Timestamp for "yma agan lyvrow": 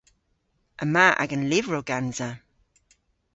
0.83-1.83